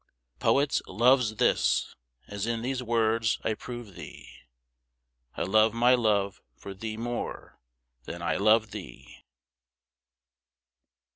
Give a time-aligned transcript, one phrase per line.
[0.39, 1.95] Poet's love's this
[2.27, 4.27] (as in these words I prove thee):
[5.37, 7.59] I love my love for thee more
[8.05, 9.23] than I love thee.